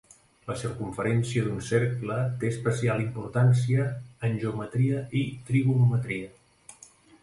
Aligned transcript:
La 0.45 0.53
circumferència 0.61 1.43
d'un 1.47 1.59
cercle 1.67 2.17
té 2.43 2.51
especial 2.55 3.05
importància 3.05 3.87
en 4.31 4.43
geometria 4.47 5.07
i 5.25 5.27
trigonometria. 5.53 6.39